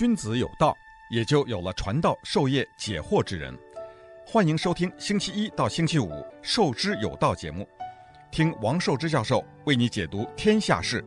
[0.00, 0.74] 君子有道，
[1.10, 3.54] 也就有了传道授业解惑之人。
[4.24, 6.08] 欢迎收听星期一到星期五
[6.40, 7.68] 《授之有道》节目，
[8.30, 11.04] 听王寿之教授为你解读天下事。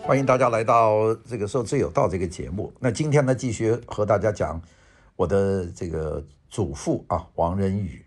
[0.00, 2.72] 欢迎大家来到这个《授之有道》这个节目。
[2.78, 4.62] 那今天呢，继续和大家讲
[5.16, 8.06] 我的这个祖父啊，王仁宇。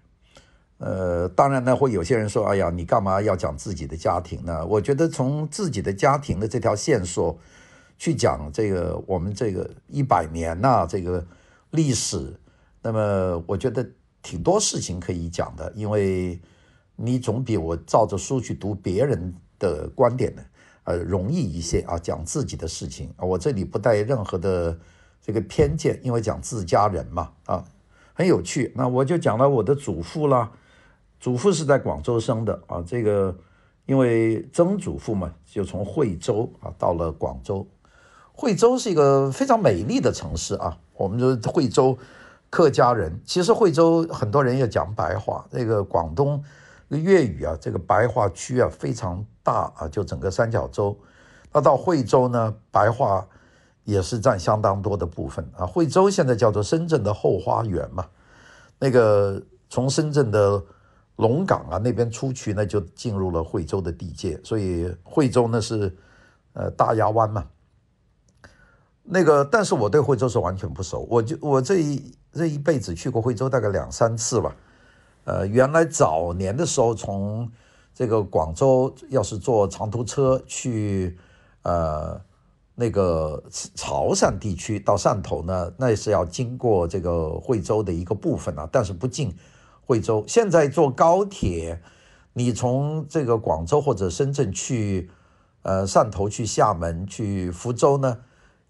[0.83, 7.37] 呃，当然呢，会有些人说：“哎呀，你干嘛要讲自己的家庭呢？”我觉得从自己的家庭的这条线索
[7.99, 11.23] 去讲这个我们这个一百年呐、这个
[11.69, 12.35] 历史，
[12.81, 13.87] 那么我觉得
[14.23, 16.41] 挺多事情可以讲的，因为
[16.95, 20.41] 你总比我照着书去读别人的观点呢，
[20.85, 21.95] 呃，容易一些啊。
[21.99, 24.79] 讲自己的事情，我这里不带任何的
[25.21, 27.63] 这个偏见，因为讲自家人嘛，啊，
[28.15, 28.73] 很有趣。
[28.75, 30.53] 那我就讲了我的祖父啦。
[31.21, 33.33] 祖父是在广州生的啊，这个
[33.85, 37.65] 因为曾祖父嘛，就从惠州啊到了广州。
[38.33, 41.95] 惠州是一个非常美丽的城市啊，我们就是惠州
[42.49, 43.21] 客家人。
[43.23, 46.43] 其实惠州很多人也讲白话，这个广东
[46.89, 50.97] 粤语啊，这个白话区啊非常大啊，就整个三角洲。
[51.53, 53.23] 那到惠州呢，白话
[53.83, 55.67] 也是占相当多的部分啊。
[55.67, 58.07] 惠州现在叫做深圳的后花园嘛，
[58.79, 60.63] 那个从深圳的。
[61.17, 65.95] 龙岗啊，那边出去呢，就进入了惠州的地界，所以惠州呢是
[66.53, 67.45] 呃大亚湾嘛。
[69.03, 74.55] 那个，但是我对惠州是完全不熟，我就我这一这一辈子去过惠州大概两三次吧。
[75.25, 77.51] 呃，原来早年的时候，从
[77.93, 81.17] 这个广州要是坐长途车去
[81.63, 82.19] 呃
[82.73, 83.43] 那个
[83.75, 89.35] 潮汕地区到汕头呢，那是要经过这个惠州的一个部分啊，但是不进。
[89.85, 91.81] 惠州现在坐高铁，
[92.33, 95.09] 你从这个广州或者深圳去，
[95.63, 98.19] 呃，汕头去厦门去福州呢，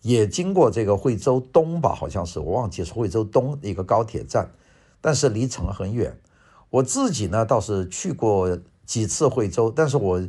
[0.01, 4.49] 也经过这个惠州东吧，好像是我忘记是惠州东一个高铁站，
[4.99, 6.17] 但是离城很远。
[6.71, 10.21] 我自己呢倒是去过几次惠州，但是我，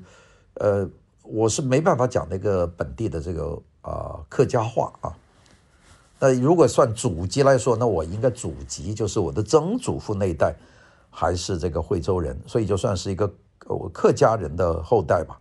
[0.55, 0.87] 呃，
[1.23, 5.15] 我是没办法讲那个本地的这个、呃、客家话啊。
[6.19, 10.55] 那如果算祖籍来说，那我应该祖籍就是我的曾祖父那一代。
[11.15, 13.31] 还是这个惠州人，所以就算是一个
[13.93, 15.39] 客家人的后代吧。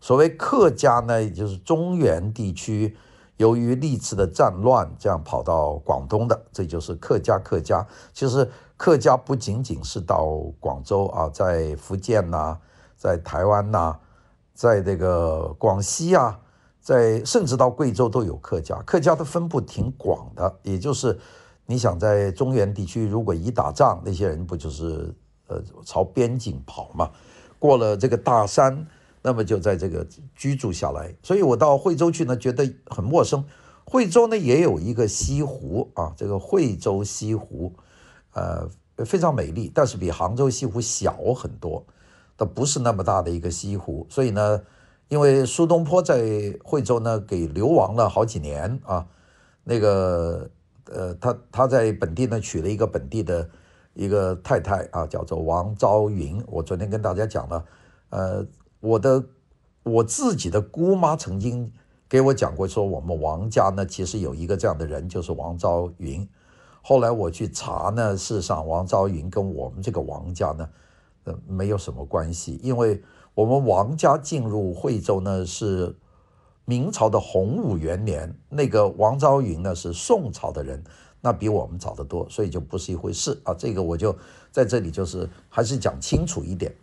[0.00, 2.96] 所谓客家呢，也就是中原地区
[3.36, 7.38] 由于历次的战乱，这样跑到广东的，这就是客家。
[7.38, 10.24] 客家其实客家不仅仅是到
[10.58, 12.58] 广州啊，在福建呐、
[12.96, 13.98] 在台湾呐、
[14.54, 16.40] 在这个广西啊，
[16.80, 18.76] 在甚至到贵州都有客家。
[18.86, 21.18] 客家的分布挺广的，也就是。
[21.68, 25.12] 你想在中原地区，如果一打仗，那些人不就是
[25.48, 27.10] 呃朝边境跑嘛？
[27.58, 28.86] 过了这个大山，
[29.20, 30.06] 那么就在这个
[30.36, 31.12] 居住下来。
[31.24, 33.44] 所以我到惠州去呢，觉得很陌生。
[33.84, 37.72] 惠州呢也有一个西湖啊，这个惠州西湖，
[38.34, 38.68] 呃
[39.04, 41.84] 非常美丽，但是比杭州西湖小很多，
[42.36, 44.06] 它不是那么大的一个西湖。
[44.08, 44.62] 所以呢，
[45.08, 49.04] 因为苏东坡在惠州呢给流亡了好几年啊，
[49.64, 50.48] 那个。
[50.92, 53.48] 呃，他他在本地呢娶了一个本地的
[53.94, 56.42] 一个太太啊，叫做王昭云。
[56.46, 57.64] 我昨天跟大家讲了，
[58.10, 58.46] 呃，
[58.80, 59.24] 我的
[59.82, 61.72] 我自己的姑妈曾经
[62.08, 66.28] 给我讲过，说我们王家呢其实有一个这样的人，就是王昭云。
[66.82, 70.68] 后来我去查呢，事实上王昭云跟我们这个王家呢，
[71.24, 73.02] 呃，没有什么关系，因为
[73.34, 75.96] 我们王家进入惠州呢是。
[76.68, 80.82] 明朝的洪武元年，那个王昭云呢是宋朝的人，
[81.20, 83.54] 那比我们早得多，所以就不是一回事啊。
[83.54, 84.14] 这个我就
[84.50, 86.74] 在这里就是还是讲清楚一点。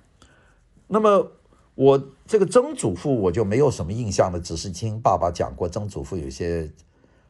[0.87, 1.29] 那么
[1.75, 6.71] 我这个曾祖父我就没有什么印象了，只是听爸爸讲过曾祖父有些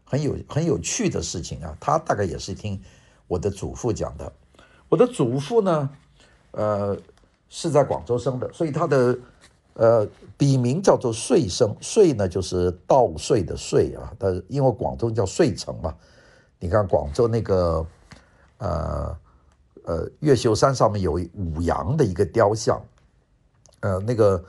[0.03, 1.75] 很有很有趣的事情啊。
[1.79, 2.79] 他大概也是听
[3.27, 4.31] 我的祖父讲的。
[4.89, 5.89] 我的祖父呢，
[6.51, 6.95] 呃，
[7.49, 9.17] 是在广州生的，所以他的。
[9.75, 10.07] 呃，
[10.37, 14.13] 笔名叫做穗生，穗呢就是稻穗的穗啊。
[14.19, 15.95] 它因为广州叫穗城嘛，
[16.59, 17.83] 你看广州那个
[18.59, 19.17] 呃
[19.83, 22.79] 呃越秀山上面有五羊的一个雕像，
[23.79, 24.43] 呃，那个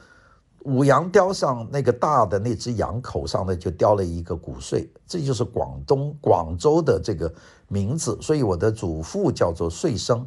[0.64, 7.32] 五羊雕像那个大的那只羊口上呢就雕了一个谷穗，这就是广东广州的这个
[7.68, 8.18] 名字。
[8.20, 10.26] 所以我的祖父叫做穗生，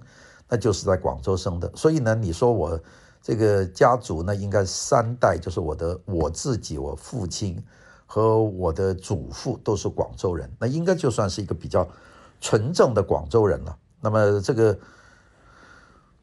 [0.50, 1.72] 那就是在广州生的。
[1.76, 2.80] 所以呢，你说我。
[3.28, 7.62] 这个家族呢，应该三代，就是我的我自己、我父亲
[8.06, 11.86] 和我的祖父都是广州人，那应该就算是一个比较
[12.40, 13.78] 纯正的广州人了。
[14.00, 14.80] 那么这个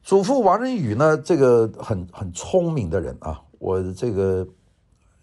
[0.01, 4.43] 祖父王仁宇呢，这个很很聪明的人啊，我这个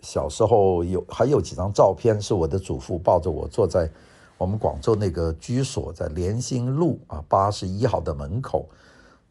[0.02, 3.90] 小时候有还有几张照片，是我的祖父抱着我坐在
[4.38, 8.69] 我们广州那个居所，在联兴路啊八十一号的门口，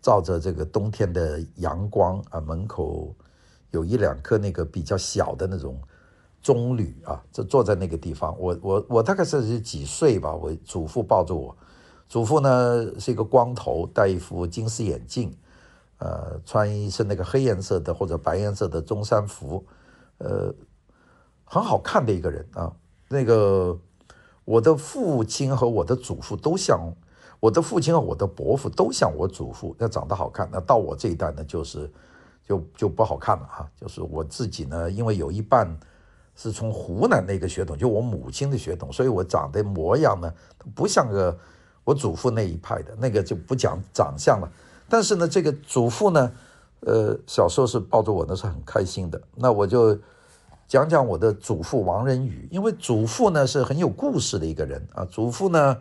[0.02, 3.16] 照着这个冬天的阳光啊，门口
[3.70, 5.80] 有一两棵那个比较小的那种
[6.42, 11.56] 棕榈啊，就坐在那个地方，我我我大概是几岁吧，我祖父抱着我，
[12.10, 15.36] 祖父呢是一个光头，戴一副金丝眼镜。
[16.04, 19.64] 呃，穿一身那个黑颜色的或者白颜色的中山服，
[20.18, 20.52] 呃，
[21.46, 22.74] 很好看的一个人啊。
[23.08, 23.80] 那个
[24.44, 26.92] 我的父亲和我的祖父都像，
[27.42, 30.48] 我的父亲和我的伯父都像我祖父，那长得好看。
[30.52, 31.92] 那到我这一代呢，就是
[32.48, 33.70] 就就不好看了哈。
[33.76, 35.68] 就是我自己呢，因为有一半
[36.36, 40.32] 是从湖南那个血统，就我母亲的血统，所以我长得模样呢，
[40.76, 41.36] 不像个
[41.84, 44.48] 我祖父那一派的，那个就不讲长相了。
[44.88, 46.32] 但是呢，这个祖父呢，
[46.82, 49.20] 呃，小时候是抱着我呢，是很开心的。
[49.36, 49.98] 那我就
[50.68, 55.04] 讲讲我的祖父王仁宇，因为祖父呢是很有故事的一个人啊。
[55.06, 55.76] 祖父呢，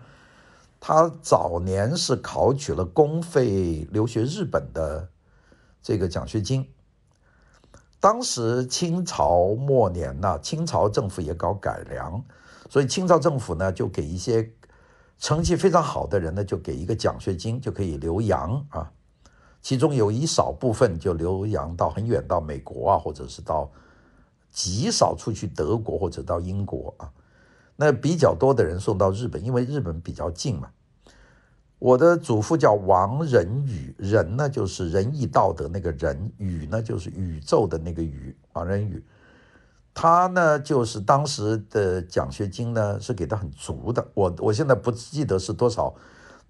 [0.80, 5.10] 他早年是考取了公费留学日本的
[5.82, 6.66] 这个奖学金。
[8.00, 12.22] 当时清朝末年呢，清朝政府也搞改良，
[12.70, 14.50] 所以清朝政府呢就给一些
[15.18, 18.90] 成绩非常好的人呢，就给一个奖学金，就可以留洋啊。
[19.60, 23.70] 其中有一少部分就留洋到很远，到美国啊，或者是到
[24.50, 27.12] 极少出去德国或者到英国啊。
[27.80, 30.68] 那比较多的人送到日本，因为日本比较近嘛。
[31.78, 39.02] 我的祖父叫王仁宇，仁呢就是仁义道德那个仁，宇呢就是宇宙的那个宇，王仁宇。
[39.94, 45.94] 他呢就是当时的奖学金呢是给的很足的，我我现在不记得是多少。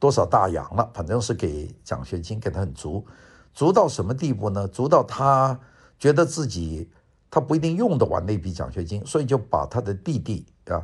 [0.01, 0.91] 多少大洋了？
[0.95, 3.05] 反正是给奖学金给他很足，
[3.53, 4.67] 足到什么地步呢？
[4.67, 5.61] 足到他
[5.99, 6.89] 觉得自己
[7.31, 10.83] 他不一定用得完那笔奖学金，所以就把他的弟弟啊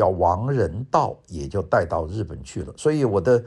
[0.00, 2.72] 叫王仁道也就带到日本去了。
[2.76, 3.44] 所以我的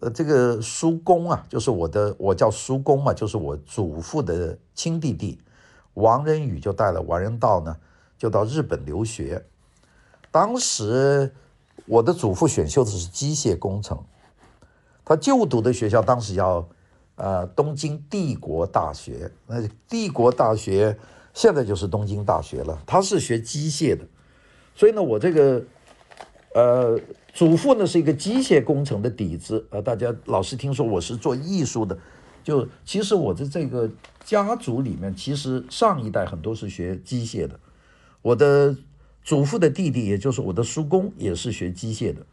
[0.00, 5.38] 呃这个叔公啊，就是我的我叫叔公嘛，就是我祖父的亲弟弟
[5.94, 7.76] 王仁宇就带了王仁道呢，
[8.18, 9.44] 就到日本留学。
[10.32, 11.32] 当时
[11.86, 13.96] 我的祖父选修的是机械工程。
[15.06, 16.66] 他就读的学校当时叫
[17.16, 19.56] 呃东京帝国大学，那
[19.86, 20.96] 帝国大学
[21.34, 22.82] 现在就是东京大学了。
[22.86, 24.02] 他是学机械的，
[24.74, 25.62] 所以呢，我这个
[26.54, 26.98] 呃
[27.32, 29.80] 祖父呢是一个机械工程的底子啊。
[29.82, 31.98] 大家老是听说我是做艺术的，
[32.42, 33.90] 就其实我的这个
[34.24, 37.58] 家族里面，其实上一代很多是学机械的。
[38.22, 38.74] 我的
[39.22, 42.24] 祖父的弟弟，也就是我的叔公，也是学机械的。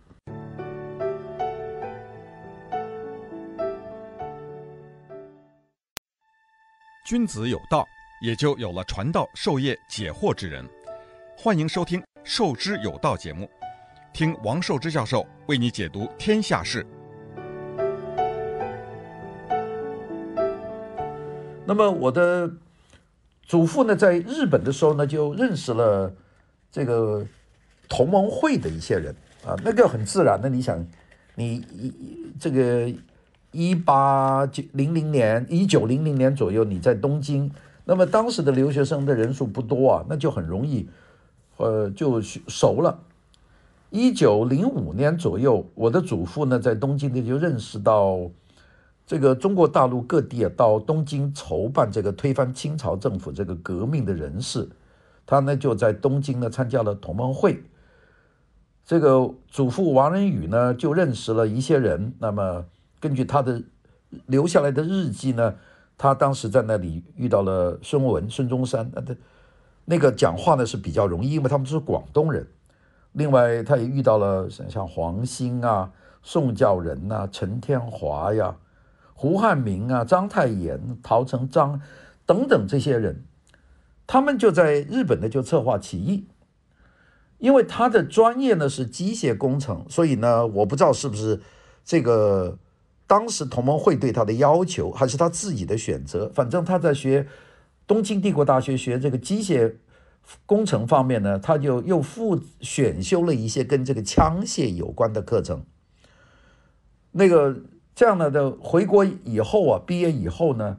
[7.04, 7.86] 君子有道，
[8.22, 10.64] 也就有了传道授业解惑之人。
[11.36, 13.50] 欢迎收听《授之有道》节目，
[14.14, 16.86] 听王寿之教授为你解读天下事。
[21.66, 22.52] 那么我的
[23.44, 26.12] 祖父呢，在日本的时候呢，就认识了
[26.72, 27.26] 这个
[27.88, 29.16] 同盟会的一些人
[29.46, 30.50] 啊，那个很自然的。
[30.50, 30.86] 你想，
[31.36, 31.94] 你一
[32.40, 32.92] 这个。
[33.54, 37.52] 一八九零零年，一九零零年左右，你在东京，
[37.84, 40.88] 那么当时的留学生的人数不多啊，那就很容易，
[41.58, 42.98] 呃，就熟了。
[43.92, 48.20] 一九零五年左右，我的祖父呢，在东京呢就认识到
[49.06, 54.68] 这个中国大陆各地啊，到东京筹办这个推翻清朝政府这个革命的人士，
[55.26, 57.62] 他呢就在东京呢参加了同盟会。
[58.86, 62.66] 这个祖父王仁宇呢就认识了一些人，那么。
[63.02, 63.60] 根据他的
[64.28, 65.56] 留下来的日记呢，
[65.98, 69.04] 他当时在那里遇到了孙文、孙中山，那
[69.86, 72.46] 那个讲话呢是比较容易，因为他们是广东人。
[73.14, 75.92] 另外，他也遇到了像像黄兴啊、
[76.22, 78.56] 宋教仁呐、陈天华呀、
[79.14, 81.82] 胡汉民啊、章太炎、陶成章
[82.26, 83.24] 等等这些人，
[84.08, 86.28] 他们就在日本呢就策划起义。
[87.38, 91.42] 因为他的专业呢是机械工程，所以呢，我不知道是不是
[91.84, 92.58] 这个。
[93.08, 96.32] 当时同盟会对他的要求，还是他自己的选择。
[96.34, 97.28] 反正他在学
[97.86, 99.74] 东京帝国大学学这个机械
[100.46, 105.66] 工程方面呢，他就又复选修了一些跟这个枪械有关的课程。
[107.12, 107.62] 那个
[107.94, 110.78] 这样的的回国以后啊，毕业以后呢，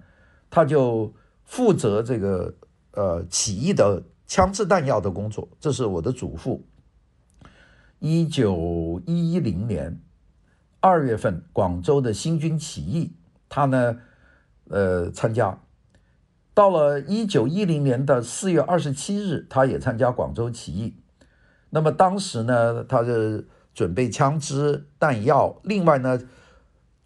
[0.51, 1.13] 他就
[1.45, 2.55] 负责这个
[2.93, 5.49] 呃起义的枪支弹药的工作。
[5.61, 6.65] 这是我的祖父，
[7.99, 10.01] 一九一零年。
[10.85, 13.13] 二月份，广州的新军起义，
[13.49, 13.99] 他呢，
[14.69, 15.61] 呃，参加。
[16.55, 20.95] 到了一九一零年的四月二十七日，他也参加广州起义。
[21.71, 26.21] 那么当时呢，他是准备枪支弹药，另外呢，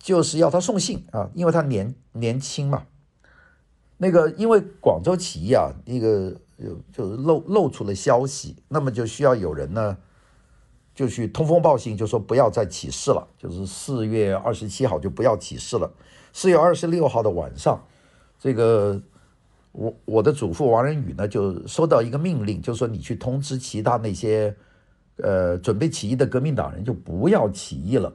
[0.01, 2.87] 就是要他送信啊，因为他年年轻嘛。
[3.99, 9.97] 那个因为广州起义啊，一个就就是漏漏出了消息，那么就需要有人呢，
[10.93, 15.93] 就去通风报信，就说不要再起事了，就是四月二十七号就不要起事了。
[16.33, 17.87] 四月二十六号的晚上，
[18.41, 19.01] 这个。
[19.77, 24.57] 我我的祖父王仁宇呢，就收到一个命令，就说你去通知其他那些，
[25.19, 28.11] 呃，准备起义的革命党人，就不要起义了。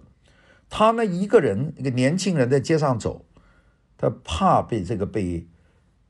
[0.68, 3.26] 他呢，一个人一个年轻人在街上走，
[3.96, 5.48] 他怕被这个被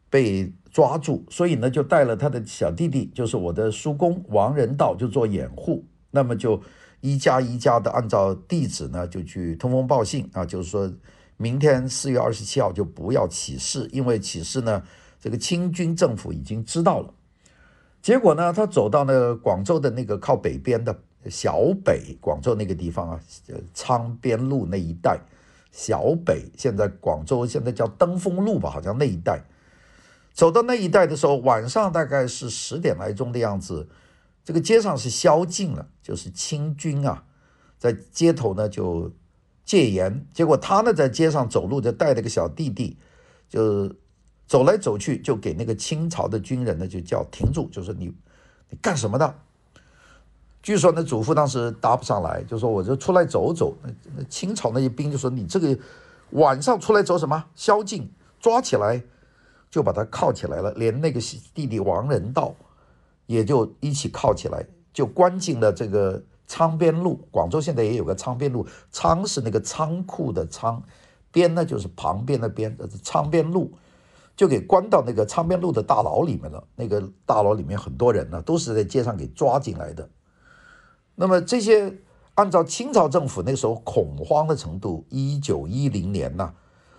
[0.09, 5.85] 被抓住，所以呢，就带了他的小弟弟，就是我的叔公王仁道，就做掩护。
[6.11, 6.61] 那么就
[7.01, 10.89] 一家一家的按照地址呢，就去通风报信啊，就是说
[11.35, 14.81] 明天四月二十七号就不要起事，因为起事呢。
[15.21, 17.13] 这个清军政府已经知道了，
[18.01, 20.99] 结果呢，他走到那广州的那个靠北边的
[21.29, 23.19] 小北，广州那个地方啊，
[23.75, 25.19] 昌边路那一带，
[25.71, 29.43] 小北现在广州现在叫登封路吧，好像那一带，
[30.33, 33.87] 走到那一带的时候，晚上大概是十点来钟的样子，
[34.43, 37.25] 这个街上是宵禁了，就是清军啊，
[37.77, 39.11] 在街头呢就
[39.63, 42.97] 戒严，结果他呢在街上走路，就带了个小弟弟，
[43.47, 43.95] 就。
[44.51, 48.13] 走来走去，就给那个清朝的军人呢，就叫停住，就说你，
[48.69, 49.33] 你干什么的？
[50.61, 53.73] 据说那祖父当时答不上来，就说我就出来走走。
[53.81, 55.79] 那那清朝那些兵就说你这个
[56.31, 57.45] 晚上出来走什么？
[57.55, 59.01] 宵禁，抓起来
[59.69, 61.21] 就把他铐起来了，连那个
[61.53, 62.53] 弟弟王仁道
[63.27, 67.25] 也就一起铐起来，就关进了这个仓边路。
[67.31, 70.83] 广州现在也有个仓边路，仓是那个仓库的仓，
[71.31, 73.71] 边呢就是旁边的边，这是仓边路。
[74.35, 76.63] 就给关到那个昌边路的大牢里面了。
[76.75, 80.09] 那个大牢里面很多人呢，都是在街上给抓进来的。
[81.15, 81.99] 那么这些
[82.35, 86.53] 按照清朝政府那时候恐慌的程度，一九一零年呐，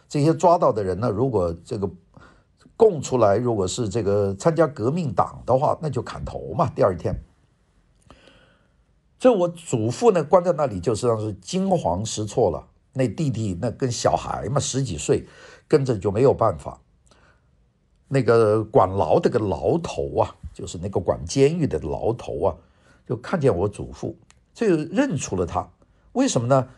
[0.08, 1.90] 这些抓到的人呢，如果这个
[2.76, 6.70] 供出来，如果是这个参加革命党的话，那就砍头嘛。
[6.76, 7.24] 第二天，
[9.18, 12.68] 这我祖父呢关在那里，就实际上是惊慌失措了。
[12.92, 15.26] 那弟弟那跟小孩嘛，十几岁，
[15.66, 16.78] 跟着就没有办法。
[18.12, 22.54] 那个管牢的个牢头啊，就是那个管监狱的牢头啊，
[23.08, 24.14] 就看见我祖父，
[24.52, 25.66] 就认出了他。
[26.12, 26.68] 为什么呢？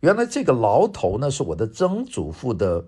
[0.00, 2.82] 原来这个牢头呢，是我的曾祖父的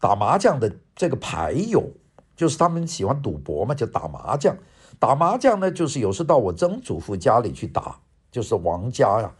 [0.00, 1.88] 打麻将的这个牌友，
[2.34, 4.56] 就是他们喜欢赌博嘛，就打麻将。
[4.98, 7.96] 打麻将呢，就是有时到我曾祖父家里去打，
[8.32, 9.32] 就是王家呀，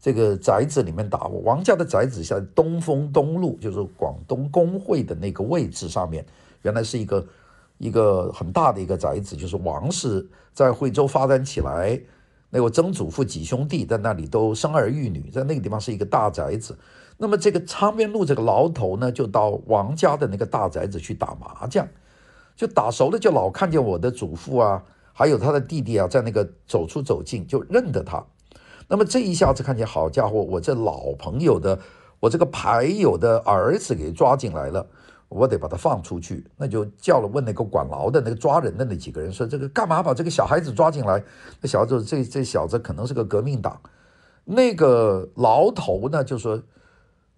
[0.00, 1.28] 这个宅子里面打。
[1.28, 6.26] 王家的宅子在东风东路，就是广东工会的那个位置上面。
[6.66, 7.24] 原来是一个
[7.78, 12.00] 一个很大的一个宅子，就是王氏在惠州发展起来，
[12.50, 16.76] 那个曾祖父几兄弟在那里都生儿育女，在那个地方是一个大宅子。
[17.18, 21.86] 那么这个昌边路这个牢头呢，就到王家的那个大宅子去打麻将，
[22.56, 24.82] 就打熟了，就老看见我的祖父啊，
[25.12, 28.24] 还有他的弟弟啊，在那个走出走进，就认得他。
[28.88, 31.78] 那么这一下子看见，好家伙，我这老朋友的，
[32.20, 34.86] 我这个牌友的儿子给抓进来了。
[35.28, 41.22] 我得把他放出去，那就叫了问那个管牢的那个抓人的那几个人说：“这个干嘛把这个小孩子抓进来？
[41.60, 43.80] 那小子这这小子可能是个革命党。”
[44.44, 46.62] 那个牢头呢就说：“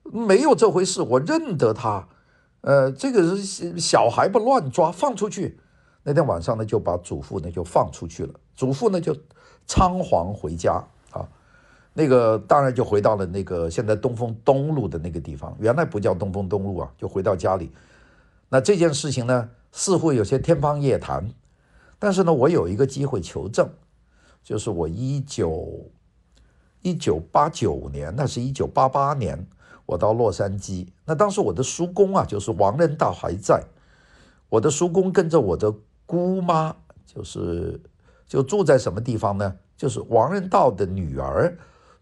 [0.05, 2.07] 没有这回事，我认得他。
[2.61, 5.59] 呃，这个是小孩不乱抓，放出去。”
[6.05, 9.17] 那天晚上呢就把祖父呢就放出去了，祖父呢就
[9.67, 10.85] 仓皇回家。
[11.99, 17.73] 那个当然就回到了那个现在东风东路的那个地方，原来不叫东风东路啊，就回到家里。
[18.49, 21.29] 那这件事情呢，似乎有些天方夜谭，
[21.99, 23.69] 但是呢，我有一个机会求证，
[24.45, 25.91] 就是我一九
[26.83, 29.45] 一九八九年，那是一九八八年，
[29.85, 33.61] 我到洛杉矶，那当时我的叔公啊，就是王仁道还在，
[34.49, 35.75] 我的叔公跟着我的
[36.07, 37.81] 姑妈，就是
[38.29, 39.57] 就住在什么地方呢？
[39.77, 41.59] 就是王仁道的女儿。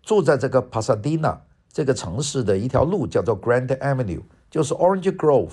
[0.06, 5.50] 住在这个帕萨迪纳这个城市的一条路叫做 Grand Avenue，就是 Orange Grove，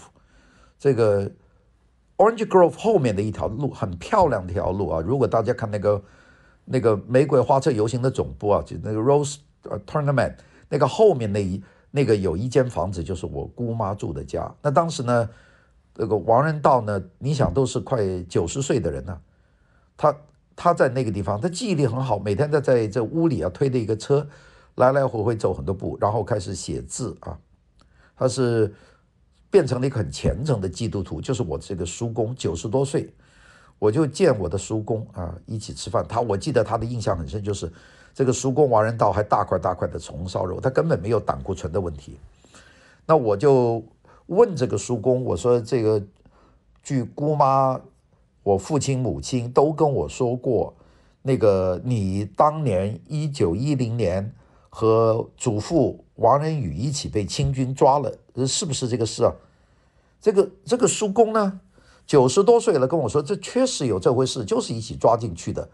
[0.78, 1.32] 这个
[2.18, 5.02] Orange Grove 后面的一条路很漂亮的一条路啊。
[5.02, 6.04] 如果大家看那个
[6.66, 9.38] 那个玫瑰花车游行的总部啊，就那个 Rose
[9.88, 10.36] Tournament
[10.70, 14.54] 那个后面那一那个有一间房子就是我姑妈住的家。
[14.62, 15.28] 那当时呢，
[15.96, 19.20] 这个王仁道呢，你想都是快九十岁的人了，
[19.98, 20.16] 他。
[20.56, 24.28] 他在那个地方，他记忆力很好，每天在在这屋里啊推着一个车，
[24.76, 27.38] 来来回回走很多步，然后开始写字啊。
[28.16, 28.74] 他是
[29.50, 33.12] 变成了一个很虔诚的基督徒，就是我这个叔公九十多岁，
[33.80, 36.06] 我就见我的叔公啊，一起吃饭。
[36.08, 37.72] 他我记得他的印象很深，就是
[38.14, 42.18] 这个叔公王仁道还大块大块的红烧肉，他根本没有胆固醇的问题。
[43.06, 43.84] 那我就
[44.28, 46.02] 问这个叔公，我说这个
[46.84, 47.82] 据姑妈、
[48.44, 50.74] 我父亲、母亲都跟我说过，
[51.22, 54.34] 那个你当年一九一零年
[54.70, 58.12] 和祖父王仁宇一起被清军抓了。
[58.46, 59.34] 是不是这个事啊？
[60.20, 61.60] 这个这个叔公呢，
[62.06, 65.70] 九十多岁了，跟我说这确实有这回事，就是一起抓进去的。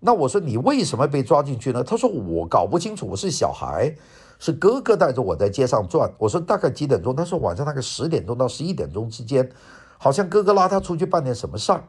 [0.00, 1.84] 那我说你为什么被抓进去呢？
[1.84, 3.94] 他说我搞不清楚，我是小孩，
[4.38, 6.10] 是哥哥带着我在街上转。
[6.16, 7.14] 我说大概几点钟？
[7.14, 9.46] 他说晚上大概十点钟到十一点钟之间，
[9.98, 11.84] 好像哥哥拉他出去办点什么事儿，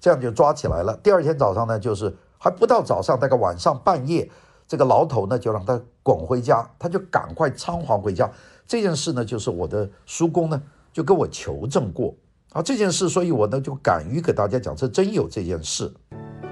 [0.00, 0.96] 这样就抓起来了。
[1.02, 4.28] 第二天早上呢，就是还不到早上，大概晚上半夜，
[4.66, 8.30] 这个牢头呢就让他滚回家，他就赶快仓皇回家。
[8.66, 12.14] 这件事呢，就是我的叔公呢，就跟我求证过
[12.52, 12.62] 啊。
[12.62, 15.92] 这件事，所以我呢就敢于给大家讲，这真有这件事。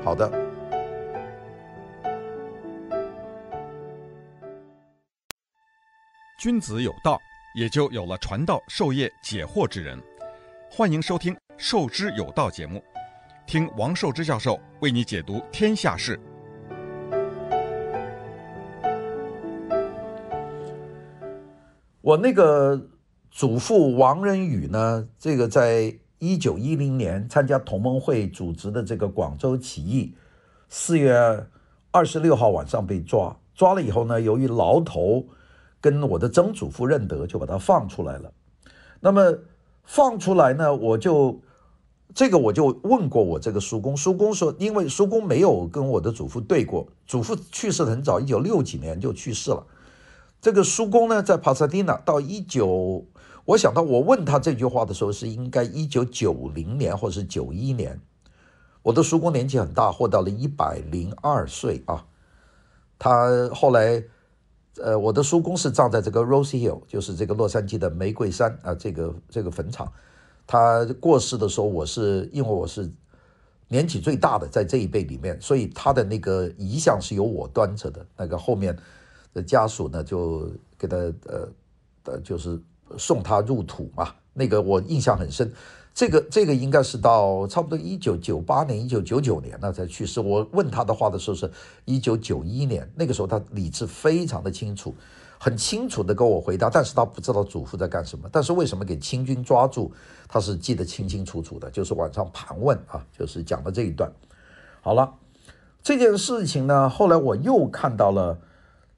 [0.05, 0.31] 好的，
[6.39, 7.19] 君子有道，
[7.57, 9.99] 也就有了传道授业解惑之人。
[10.71, 12.83] 欢迎收听《授之有道》节目，
[13.49, 16.21] 听王寿之教授为你解读天下事。
[22.03, 22.79] 我那个
[23.31, 30.15] 祖父王仁宇呢，这个在一九一零年参加同盟会组织的这个广州起义，
[30.69, 31.17] 四月
[31.91, 35.25] 二十六号晚上被抓，抓了以后呢，由于牢头
[35.81, 38.31] 跟我的曾祖父认得，就把他放出来了。
[39.01, 39.35] 那么
[39.85, 41.41] 放出来呢，我就
[42.15, 49.67] 这个我就问过我这个叔公，叔公说，因为叔公没有跟我的祖父对过，祖父去世很早，一九六几年就去世了。
[50.41, 53.05] 这个叔公呢，在帕萨蒂纳到一九，
[53.45, 58.01] 我想到我问他这句话的时候是应该一九九零年或是九一年。
[58.83, 62.07] 我的叔公年纪很大，活到了一百零二岁啊。
[62.99, 64.03] 他后来，
[64.81, 69.93] 呃，我的叔公是葬在这个 Rose Hill，就是这个洛杉矶的玫瑰山啊，这个这个坟场。
[70.49, 72.91] 他过世的时候，我是因为我是
[73.69, 78.77] 年纪最大的，在这一辈里面，所以他的那个遗像是由我端着的，那个后面。
[79.35, 81.49] 的家属呢，就给他呃
[82.05, 82.59] 呃，就是
[82.97, 84.15] 送他入土嘛。
[84.33, 85.53] 那个我印象很深，
[85.95, 90.19] 这个这个应该是到差不多一九九八年、一九九九年那才去世。
[90.19, 91.49] 我问他的话的时候是
[91.85, 94.95] 一九九一年，那个时候他理智非常的清楚，
[95.39, 98.29] 很清楚的跟我回答，但是他不知道祖父在干什么。
[98.33, 99.93] 但是为什么给清军抓住，
[100.29, 104.11] 他是记得清清楚楚的，就是晚上盘问啊，就是讲的这一段。
[104.81, 105.15] 好了，
[105.83, 108.39] 这件事情呢，后来我又看到了。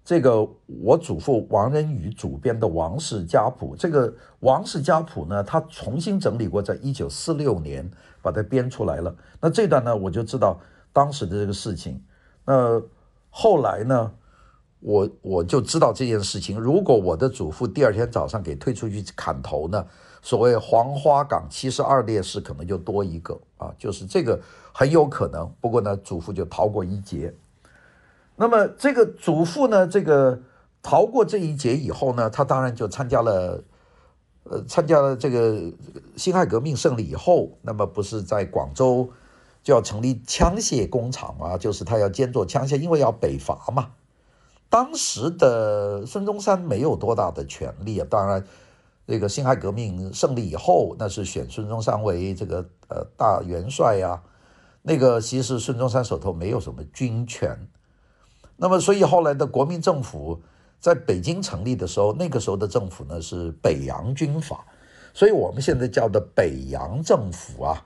[0.02, 7.88] 这个我祖父王仁宇主编的《王氏家谱》，这个《王氏家谱》呢，他重新整理过，在一九四六年
[8.20, 9.14] 把它编出来了。
[9.40, 10.58] 那这段呢，我就知道
[10.92, 12.02] 当时的这个事情。
[12.44, 12.82] 那
[13.28, 14.10] 后来呢，
[14.80, 16.58] 我我就知道这件事情。
[16.58, 19.86] 如果我的祖父第二天早上给推出去砍头呢，
[20.22, 24.40] 所谓黄花岗七十二烈士可能就多一个啊，就是这个
[24.72, 25.52] 很有可能。
[25.60, 27.34] 不过呢，祖父就逃过一劫。
[28.36, 30.40] 那么这个祖父呢，这个
[30.82, 33.62] 逃过这一劫以后呢，他当然就参加了，
[34.44, 35.70] 呃，参加了这个
[36.16, 39.10] 辛亥革命胜利以后，那么不是在广州
[39.62, 43.90] 就要成立枪械工厂嘛，就是他要兼做枪械，因为要北伐嘛。
[44.70, 48.42] 当时的孙中山没有多大的权力啊，当然，
[49.06, 54.22] 这个辛亥革命胜利以后，那是选孙中山为这个呃大元帅呀，
[54.82, 57.68] 那个其实孙中山手头没有什么军权。
[58.56, 60.40] 那么，所以后来的国民政府
[60.78, 64.64] 在北京成立的时候，那个时候的政府呢是北洋军阀，
[65.12, 67.82] 所以我们现在叫的北洋政府啊，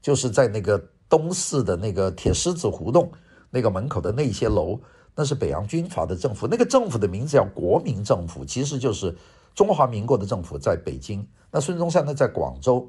[0.00, 3.10] 就是在那个东四的那个铁狮子胡同
[3.50, 4.78] 那个门口的那些楼，
[5.14, 6.46] 那是北洋军阀的政府。
[6.46, 9.16] 那个政府的名字叫国民政府，其实就是
[9.54, 11.26] 中华民国的政府在北京。
[11.50, 12.88] 那孙中山呢在广州，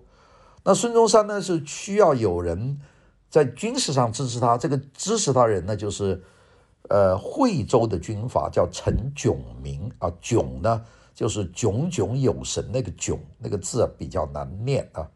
[0.63, 2.79] 那孙中山呢是需要有人
[3.29, 6.23] 在军事上支持他，这个支持他人呢就是。
[6.89, 10.83] 呃，惠州的军阀叫陈炯明啊，炯呢
[11.15, 15.09] 就是炯炯有神那个炯那个字啊比较难念啊。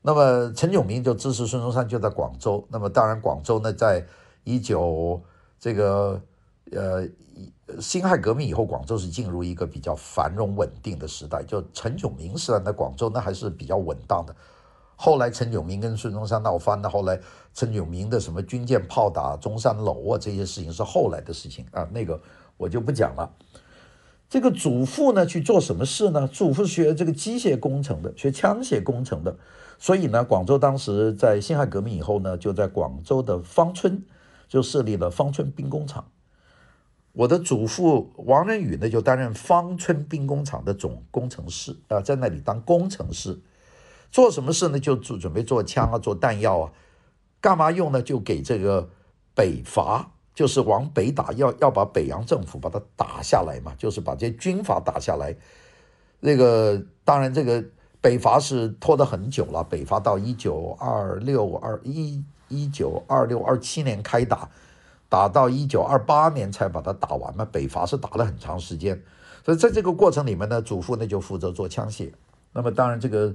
[0.00, 2.66] 那么陈炯明就支持孙中山，就在广州。
[2.70, 4.06] 那么当然，广州呢，在
[4.44, 5.22] 一九
[5.58, 6.20] 这个
[6.72, 7.06] 呃
[7.80, 11.42] 辛亥革命以后，广州是进入一个比较繁荣稳定的时代。
[11.42, 14.34] 就陈炯明时代的广州，那还是比较稳当的。
[14.94, 17.20] 后来陈炯明跟孙中山闹翻了，后来
[17.52, 22.18] 陈炯明的什么军舰炮打中山楼啊，这些事情是后来的事情啊，那个
[22.56, 23.30] 我就不讲了。
[24.28, 26.26] 这个祖父呢去做什么事呢？
[26.26, 29.36] 祖父学这个机械工程的，学枪械工程的。
[29.78, 34.02] 所以呢，广州当时在辛亥革命以后呢，就在广州的芳村
[34.48, 36.10] 就设立了方村兵工厂。
[37.12, 43.40] 我的祖父王仁宇呢，就担任方村兵工厂的总工程师啊，在那里当工程师，
[44.10, 44.78] 做什么事呢？
[44.78, 46.72] 就准准备做枪啊，做弹药啊，
[47.40, 48.02] 干嘛用呢？
[48.02, 48.88] 就给这个
[49.34, 50.12] 北伐。
[50.36, 55.34] 就是往北打，要要把北洋政府把它打下来嘛，就是把这些军阀打下来。
[56.20, 57.64] 那个当然，这个
[58.02, 64.48] 北伐是拖得很久了，北伐到一九二六二一一九二六二七年开打，
[65.08, 67.44] 打到一九二八年才把它打完嘛。
[67.44, 69.02] 北伐是打了很长时间，
[69.44, 72.12] 所以在这个过程里面呢，祖父呢就负责做枪械。
[72.52, 73.34] 那么当然这个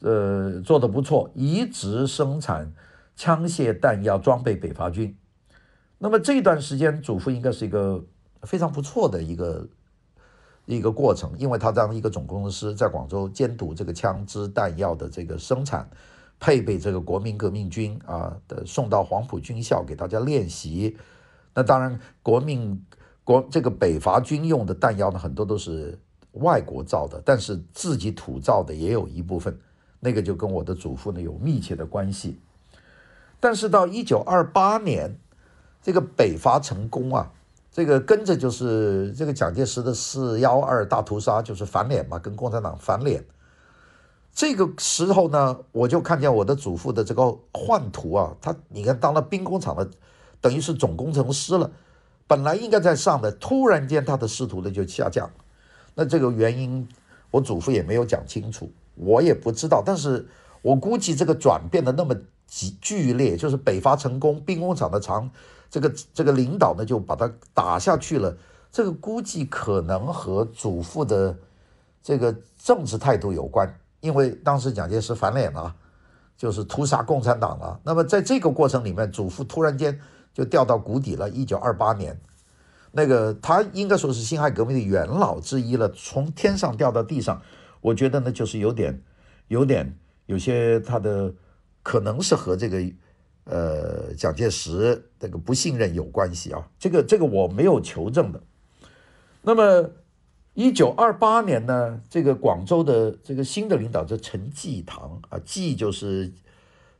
[0.00, 2.72] 呃做得不错，一直生产
[3.16, 5.16] 枪械弹药装备北伐军。
[5.98, 8.02] 那么这段时间，祖父应该是一个
[8.42, 9.68] 非常不错的一个
[10.64, 15.88] 一个过程，因为他当一个总工程师，在广州监督这个枪支弹药的这个生产，
[16.40, 20.96] 配备这个国民革命军啊的送到黄埔军校给大家练习。
[21.54, 22.84] 那当然，国民
[23.22, 25.96] 国这个北伐军用的弹药呢，很多都是
[26.32, 29.56] 外国造的，但是自己土造的也有一部分，
[30.00, 32.40] 那个就跟我的祖父呢有密切的关系。
[33.38, 35.16] 但是到一九二八年。
[35.82, 37.32] 这个北伐成功啊，
[37.72, 43.24] 这个跟着就是这个蒋介石的四幺二大屠杀，就是翻脸嘛，跟共产党翻脸。
[44.32, 49.88] 这个时候呢，我就看见我的祖父的这个宦途啊，他你看当了兵工厂的，
[50.40, 51.70] 等于是总工程师了，
[52.26, 55.30] 本来应该在上的，突然间他的仕途呢就下降。
[55.94, 56.88] 那这个原因，
[57.30, 60.26] 我祖父也没有讲清楚，我也不知道，但是
[60.62, 62.14] 我估计这个转变的那么
[62.46, 65.30] 极剧烈，就是北伐成功，兵工厂的厂。
[65.68, 68.36] 这个这个领导呢，就把他打下去了。
[68.72, 71.36] 这个估计可能和祖父的
[72.02, 75.74] 这个政治态度有关，因为当时蒋介石翻脸了，
[76.36, 77.80] 就是屠杀共产党了。
[77.84, 80.00] 那么在这个过程里面，祖父突然间
[80.34, 81.30] 就掉到谷底了。
[81.30, 82.18] 一九二八年，
[82.92, 87.40] 那个他应该说是辛亥革命的元老之一了，从天上掉到地上，
[87.80, 89.02] 我觉得呢，就是有点、
[89.48, 91.32] 有点、有些他的
[91.82, 92.82] 可能是和这个。
[93.44, 98.40] 呃，蒋介石这个不信任有关系啊，这个这个我没有求证的。
[99.42, 99.90] 那么，
[100.60, 106.30] 一九二八年呢，这个广州的这个新的领导者陈济棠啊，济就是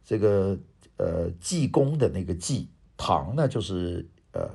[0.02, 0.58] 这个
[0.96, 4.48] 呃济公的那个济，棠呢就是呃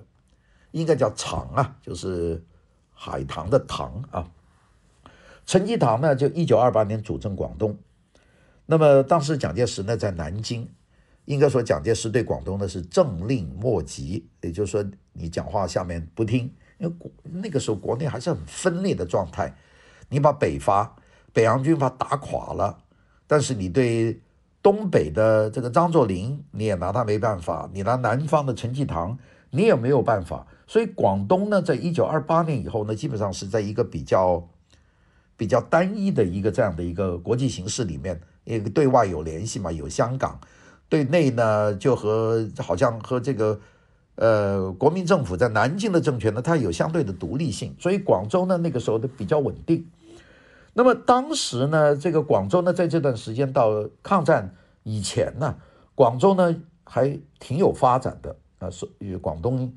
[0.72, 2.44] 应该叫厂啊，就是
[2.92, 4.28] 海棠的棠啊。
[5.46, 7.78] 陈济棠呢，就一九二八年主政广东，
[8.66, 10.68] 那么当时蒋介石呢在南京。
[11.26, 19.56] 应该说，蒋介石对广东呢是政令莫及，也就是说，你讲话下面不听，因为国那个时候国内还是很分裂的状态。
[20.10, 20.96] 你把北伐、
[21.34, 22.78] 北洋军阀打垮了，
[23.26, 24.22] 但是你对
[24.62, 29.18] 东北的这个张作霖，你也拿他没办法；你拿南方的陈济棠，
[29.50, 30.46] 你也没有办法。
[30.68, 34.48] 所以广东呢，在一九二八年以后呢，基本上是在一个比较
[35.38, 40.40] 比较单一的一个这样的一个国际形势里面，一个对外有联系嘛，有香港。
[40.88, 43.60] 对内呢，就和好像和这个，
[44.16, 49.86] 呃，国民政府在南京的政权呢，它有相对的独立性，所以广州呢那个时候的比较稳定。
[50.74, 55.56] 那么当时呢，这个广州呢，在这段时间到抗战以前呢，
[55.96, 59.74] 广州呢还挺有发展的啊，所以广东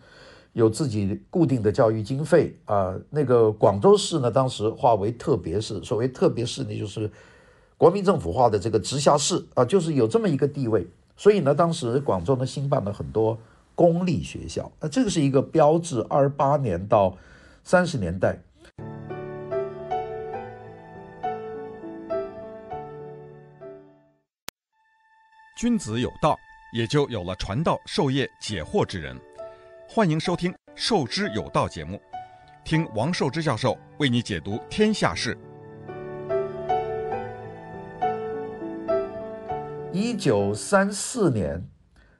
[0.52, 7.10] 有自己固定的教育经费啊，那个广州市呢，当时划为特别市，所谓特别市呢，就是
[7.76, 10.86] 国民政府划的这个直辖市啊，就是有这么一个地位。
[11.16, 13.38] 所以呢，当时广州呢兴办了很多
[13.78, 16.04] 公立学校，那这个是一个标志。
[16.10, 17.16] 二八年到
[17.62, 18.36] 三十年代，
[25.56, 26.36] 君子有道，
[26.72, 29.16] 也就有了传道授业解惑之人。
[29.88, 32.00] 欢迎收听《授之有道》节目，
[32.64, 35.38] 听王寿之教授为你解读天下事。
[39.92, 41.64] 一九三四年，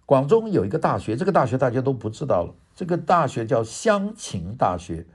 [0.09, 2.55] 广州有一个大学，这个大学大家都不知道了。
[2.75, 5.07] 这个大学叫湘琴大学，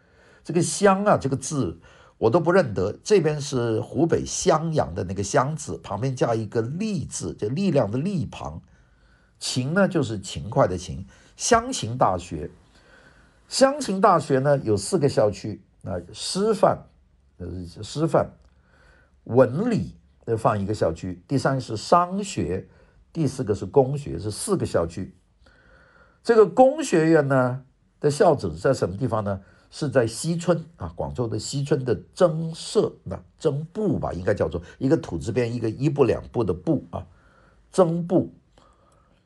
[0.43, 1.79] 这个湘啊，这个字
[2.19, 2.95] 我都不认得。
[3.03, 8.61] 这边是湖北襄阳的那个湘字，旁边加一个力字，就力量的力旁。
[9.39, 11.03] 琴呢，就是勤快的勤。
[11.35, 12.51] 湘琴大学，
[13.47, 16.77] 湘琴大学呢有四个校区啊，师范，
[17.37, 17.47] 呃，
[17.81, 18.29] 师范，
[19.23, 19.95] 文理。
[20.25, 22.69] 要放一个校区，第三是商学，
[23.13, 25.15] 第四个是工学，是四个校区。
[26.23, 27.63] 这个工学院呢
[27.99, 29.39] 的校址在什么地方呢？
[29.75, 37.07] 是在西村啊，广州的西村的增设那增部吧，应该叫做一个土字边一个一部两部的部啊，
[37.71, 38.31] 增部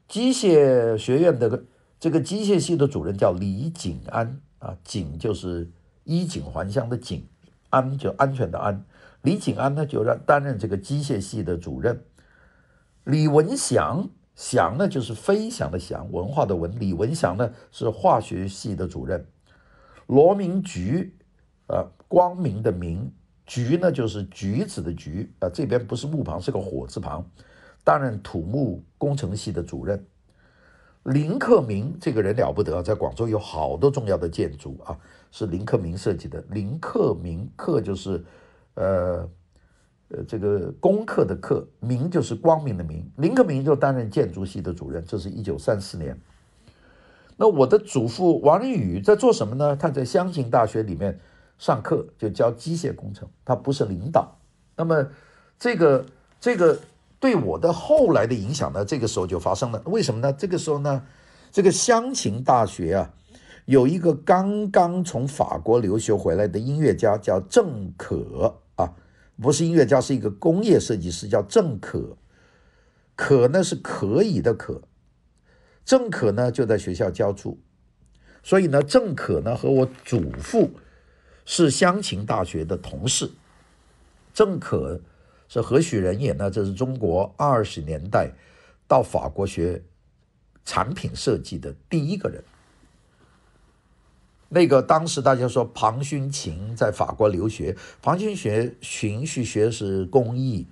[0.08, 1.65] 机械学院的
[2.00, 5.69] 这个机械系的主任叫李景安啊，景就是
[6.06, 7.28] 衣锦还乡的锦，
[7.69, 8.86] 安就安全的安，
[9.23, 12.06] 李景安呢就让担任这个机械系的主任，
[13.08, 19.26] 李文祥祥呢就是飞翔的翔，文化的文，李文祥呢是化学系的主任。
[20.08, 21.15] 罗明菊，
[21.67, 23.10] 呃，光明的明，
[23.46, 27.26] 菊呢就是橘子的橘，啊、这边不是木旁，是个火字旁，
[27.82, 30.06] 担任土木工程系的主任。
[31.04, 35.00] 林克明这个人了不得，在广州有好多重要的建筑啊，
[35.32, 36.43] 是林克明设计的。
[36.50, 38.22] 林克明，克就是，
[38.74, 39.30] 呃，
[40.10, 43.10] 呃，这个功课的课，明就是光明的明。
[43.17, 46.17] 林克明就担任建筑系的主任，这是一九三四年。
[47.36, 49.76] 那我的祖父王仁宇在做什么呢？
[49.76, 51.20] 他在湘琴大学里面
[51.58, 53.28] 上课，就教机械工程。
[53.43, 54.34] 他不是领导。
[54.76, 55.08] 那么，
[55.60, 56.06] 这个
[56.39, 56.80] 这个
[57.20, 58.86] 对我的后来的影响呢？
[58.86, 59.82] 这个时候就发生了。
[59.86, 60.32] 为什么呢？
[60.34, 61.04] 这个时候呢，
[61.52, 63.13] 这个湘琴大学啊，
[63.65, 68.93] 有一个刚刚从法国留学回来的音乐家叫郑可啊，
[69.41, 72.17] 不是音乐家，是一个工业设计师，叫郑可。
[73.15, 74.82] 可呢是可以的可。
[75.84, 77.60] 郑可呢就在学校教书，
[78.43, 80.71] 所以呢，郑可呢和我祖父
[81.45, 83.32] 是湘琴大学的同事。
[84.34, 85.02] 郑可
[85.47, 86.52] 是何许人也呢？
[86.52, 88.32] 这是中国二十年代
[88.88, 89.82] 到法国学
[90.65, 92.43] 产品设计的第一个人。
[94.49, 100.67] 那个当时大家说庞勋勤在法国留学，庞勋学循序学是工艺。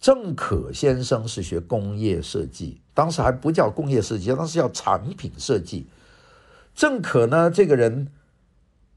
[0.00, 5.88] 郑可先生是学工业设计，当时还不叫工业设计，当时叫产品设计。
[6.72, 8.06] 郑可呢，这个人，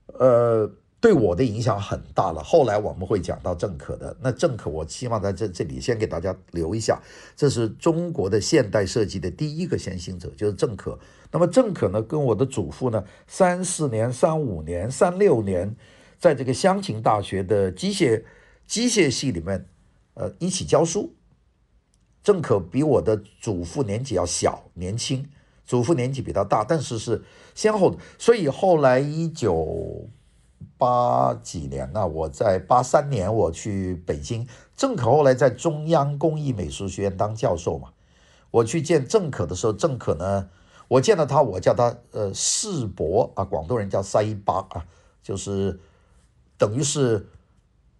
[0.05, 2.41] 呃，对我的影响很大了。
[2.41, 4.15] 后来我们会讲到郑可的。
[4.21, 7.01] 那郑可，我希望在这这里先给大家留一下，
[7.35, 10.97] 这是中国的现代设计的第一个先行者，就是郑可。
[11.31, 15.75] 那么郑可呢，跟我的祖父呢，三四年、三五年、三六年，
[16.19, 18.23] 在这个湘琴大学的机械
[18.65, 19.65] 机械系里面。
[20.13, 21.15] 呃，一起教书，
[22.21, 25.25] 郑可比我的祖父年纪要小，年轻，
[25.65, 27.23] 祖父年纪比他大，但是是
[27.55, 30.05] 先后，所以后来一九
[30.77, 37.89] 八几年呢，我在八三年我去北京，郑可后来在中央工艺美术学院当教授嘛，
[38.51, 40.49] 我去见郑可的时候，郑可呢，
[40.87, 44.85] 我见到他，我叫他呃世伯啊，广东人叫塞巴啊，
[45.21, 45.79] 就是
[46.57, 47.27] 等于是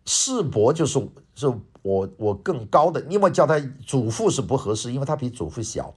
[0.06, 1.52] 世伯，就是是。
[1.84, 5.92] 我我更高的，因为叫他祖父是不合适，因为他比祖父小，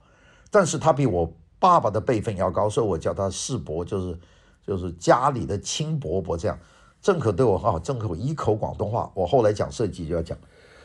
[0.49, 4.17] 但是他比我爸爸的辈分要高，所以我叫他世伯，就是
[4.65, 6.59] 就是家里的亲伯伯这样。
[7.01, 10.37] 郑可对我很好，郑可一口广东话，我后来讲设计就要讲，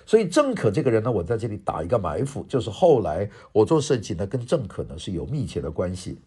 [0.04, 6.20] 所以郑可这个人呢，我在这里打一个埋伏，就是后来我做设计呢，跟郑可呢是有密切的关系。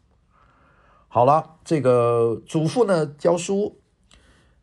[1.08, 3.80] 好了，这个祖父呢教书，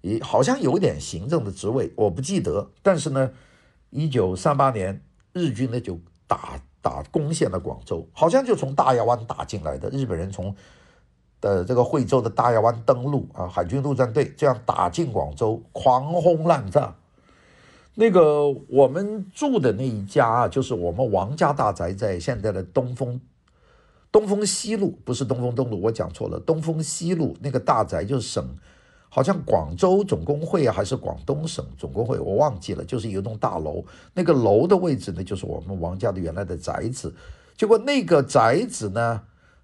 [0.00, 3.30] 也好像有点行政的职位，我不记得，但是呢。
[3.92, 5.98] 一九三八年，日军呢就
[6.28, 9.90] 打打攻陷了广州，好像就从大亚湾打进来的。
[9.90, 10.54] 日本人从
[11.40, 16.94] 的这个惠州的大亚湾登陆啊，海军陆战队这样打进广州，狂轰滥炸。
[17.94, 23.20] 那个我们住的那一家啊，就是我们王家大宅，在现在的东风
[24.12, 28.44] 东风西路，不是东风东路，我讲错了，东风西路那个大宅就是省。
[29.12, 32.84] 好像广州总工会啊，还是广东省总工会，我忘记了。
[32.84, 37.12] 就是一栋大楼，那个楼的位置呢，就是我们王家的原来的宅子。
[37.56, 39.20] 结果那个宅子呢，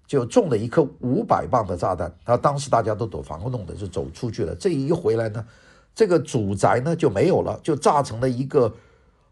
[0.07, 2.11] 就中了一颗五百磅的炸弹。
[2.25, 4.55] 他当时大家都躲防空洞的，就走出去了。
[4.55, 5.45] 这一回来呢，
[5.93, 8.73] 这个主宅呢就没有了，就炸成了一个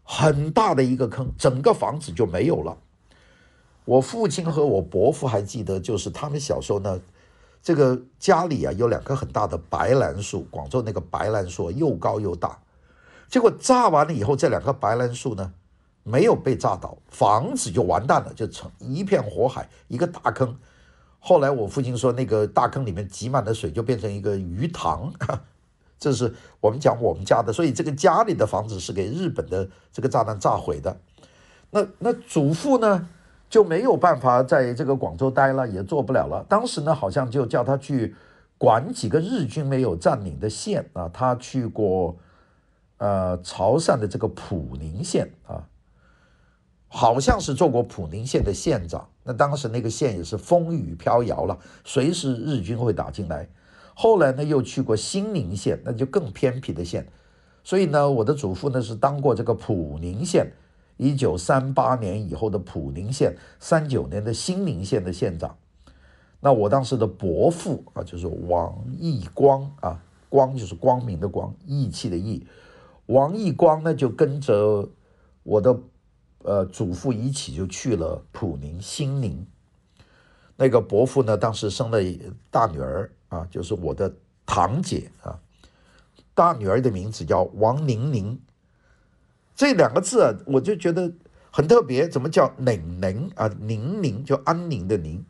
[0.04, 2.76] 很大的一个坑，整个房子就没有了。
[3.86, 7.00] 我父亲和我伯父还记得，就是他们小时候呢。
[7.62, 12.56] 这个家里啊有两棵很大的白兰树，广州那个白兰树又高又大。
[13.28, 15.52] 结果炸完了以后，这两棵白兰树呢
[16.04, 20.56] 没有被炸倒，房子就完蛋了，就成一片火海，一个大坑。
[21.26, 25.12] 后来我父亲说，那个大坑里面挤满了水，就变成一个鱼塘。
[25.98, 30.96] 这是我们讲我们家的，所以这个家里的房子是给日本的这个炸弹炸毁的。
[31.70, 33.08] 那那祖父呢？
[33.48, 36.44] 就没有办法在这个广州待了，也做不了了。
[36.48, 38.14] 当时呢，好像就叫他去
[38.56, 41.10] 管几个日军没有占领的县啊。
[41.12, 42.16] 他去过
[42.98, 45.66] 呃潮汕的这个普宁县啊，
[46.88, 49.08] 好像是做过普宁县的县长。
[49.26, 53.48] 那当时那个县也是风雨飘摇了，随时日军会打进来。
[53.92, 57.06] 后来呢又去过新宁县，那就更偏僻的县。
[57.64, 60.52] 所以呢，我的祖父呢是当过这个普宁县，
[60.96, 65.56] 一九三八年以后的普宁县，三九年的新宁县的县长。
[66.38, 72.46] 那我当时的伯父啊，就是王义光啊，光就是光明的光，义气的义。
[73.06, 74.88] 王义光呢就跟着
[75.42, 75.76] 我的
[76.46, 79.44] 呃祖父一起就去了普宁兴宁。
[80.56, 81.98] 那个伯父呢，当时生了
[82.50, 84.14] 大女儿啊，就是我的
[84.46, 85.38] 堂姐啊，
[86.34, 88.40] 大女儿的名字叫王宁宁。
[89.54, 91.12] 这两个字啊，我就觉得
[91.50, 93.50] 很特别，怎么叫宁宁啊？
[93.60, 95.24] 宁宁就安宁的宁。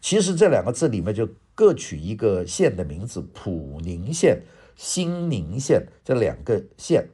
[0.00, 4.42] 其实这两个字里面就各取一个县的名字，普宁县、
[4.76, 7.08] 兴宁县这两个县，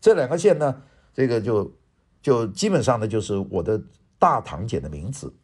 [0.00, 1.70] 这两个县呢，这个就
[2.24, 3.78] 就基本上呢就是我的
[4.18, 5.34] 大堂姐的名字。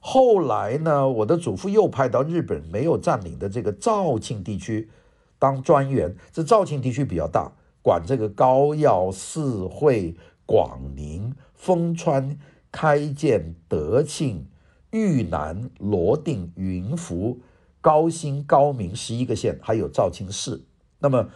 [0.00, 4.90] 后来呢，我的祖父又派到日本没有占领的这个肇庆地区
[5.38, 6.16] 当专员。
[6.32, 12.36] 这肇庆地区比较大，管这个高要、四会、广宁、丰川、
[12.72, 14.48] 开建、德庆、
[14.90, 17.38] 豫南、罗定、云浮、
[17.80, 20.64] 高新、高明十一个县，还有肇庆市。
[20.98, 21.28] 那么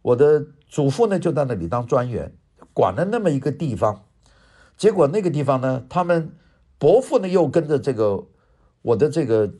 [0.00, 2.32] 我的祖父呢，就在那里当专员，
[2.72, 4.04] 管了那么一个地方。
[4.80, 6.32] 结果那个地方呢，他们。
[6.78, 8.24] 伯父呢，又跟着这个
[8.80, 9.52] 我的这个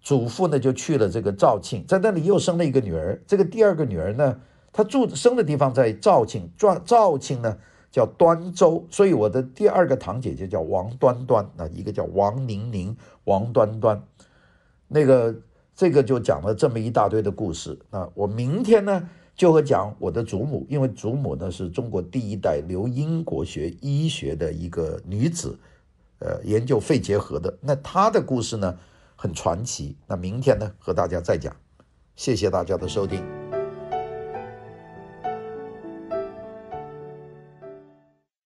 [0.00, 3.20] 祖父呢，就去了这个肇庆，在那里又生了一个女儿。
[3.26, 4.40] 这个第二个女儿呢，
[4.72, 7.58] 她住生的地方在肇庆，肇肇庆呢
[7.90, 14.00] 叫端州，所以我的第二个堂姐就叫王端端啊，一个叫王宁宁，王端端。
[14.86, 15.34] 那个
[15.74, 18.08] 这个就讲了这么一大堆的故事啊。
[18.14, 25.56] 我明天呢就会讲我的祖母，因为祖母呢是中国第一代留英国学医学的一个女子。
[26.18, 28.76] 呃，研究肺结核的，那她的故事呢，
[29.14, 29.96] 很传奇。
[30.08, 31.54] 那明天呢，和大家再讲。
[32.16, 33.47] 谢谢大家的收听。